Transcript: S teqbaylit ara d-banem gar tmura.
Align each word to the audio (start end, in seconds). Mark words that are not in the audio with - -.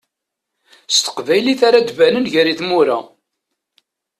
S 0.93 0.97
teqbaylit 0.99 1.61
ara 1.67 1.79
d-banem 1.87 2.25
gar 2.33 2.47
tmura. 2.59 2.97